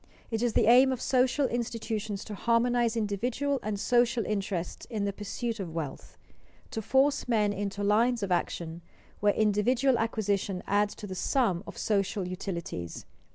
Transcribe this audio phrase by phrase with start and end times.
[0.31, 5.13] It is the aim of social institutions to harmonize individual and social interests in the
[5.13, 6.17] pursuit of wealth,
[6.71, 8.81] to force men into lines of action
[9.19, 13.05] where individual acquisition adds to the sum of social utilities.